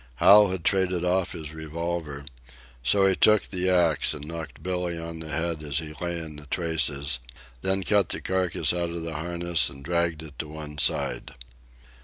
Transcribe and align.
Hal 0.15 0.49
had 0.49 0.63
traded 0.65 1.05
off 1.05 1.33
his 1.33 1.53
revolver, 1.53 2.25
so 2.81 3.05
he 3.05 3.15
took 3.15 3.43
the 3.47 3.69
axe 3.69 4.15
and 4.15 4.25
knocked 4.25 4.63
Billee 4.63 4.97
on 4.97 5.19
the 5.19 5.29
head 5.29 5.61
as 5.61 5.77
he 5.77 5.93
lay 6.01 6.17
in 6.17 6.37
the 6.37 6.47
traces, 6.47 7.19
then 7.61 7.83
cut 7.83 8.09
the 8.09 8.19
carcass 8.19 8.73
out 8.73 8.89
of 8.89 9.03
the 9.03 9.13
harness 9.13 9.69
and 9.69 9.85
dragged 9.85 10.23
it 10.23 10.39
to 10.39 10.47
one 10.47 10.79
side. 10.79 11.35